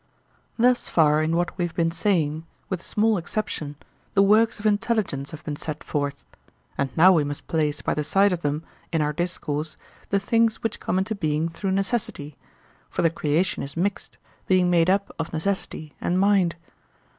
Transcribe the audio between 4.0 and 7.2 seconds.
the works of intelligence have been set forth; and now